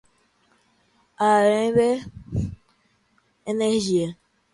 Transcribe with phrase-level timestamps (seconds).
[1.29, 2.03] Arembepe
[3.45, 4.09] Energia